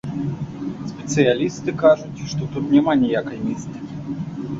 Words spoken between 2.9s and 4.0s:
ніякай містыкі.